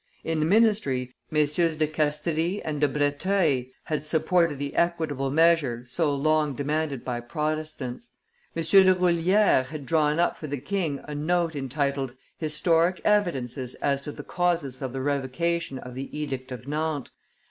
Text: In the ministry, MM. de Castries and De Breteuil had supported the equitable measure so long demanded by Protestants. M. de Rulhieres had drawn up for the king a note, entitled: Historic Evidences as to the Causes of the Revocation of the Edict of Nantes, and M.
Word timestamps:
In 0.23 0.39
the 0.39 0.47
ministry, 0.47 1.13
MM. 1.31 1.77
de 1.77 1.85
Castries 1.85 2.59
and 2.65 2.81
De 2.81 2.87
Breteuil 2.87 3.65
had 3.83 4.03
supported 4.03 4.57
the 4.57 4.75
equitable 4.75 5.29
measure 5.29 5.83
so 5.85 6.11
long 6.15 6.55
demanded 6.55 7.05
by 7.05 7.19
Protestants. 7.19 8.09
M. 8.55 8.63
de 8.63 8.95
Rulhieres 8.95 9.67
had 9.67 9.85
drawn 9.85 10.19
up 10.19 10.39
for 10.39 10.47
the 10.47 10.57
king 10.57 11.01
a 11.03 11.13
note, 11.13 11.55
entitled: 11.55 12.15
Historic 12.35 12.99
Evidences 13.05 13.75
as 13.75 14.01
to 14.01 14.11
the 14.11 14.23
Causes 14.23 14.81
of 14.81 14.91
the 14.91 15.01
Revocation 15.01 15.77
of 15.77 15.93
the 15.93 16.09
Edict 16.17 16.51
of 16.51 16.67
Nantes, 16.67 17.11
and 17.11 17.13
M. 17.13 17.17